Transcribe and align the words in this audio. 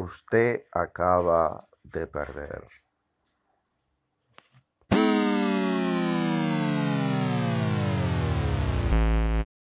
Usted 0.00 0.62
acaba 0.72 1.68
de 1.82 2.06
perder. 2.06 2.66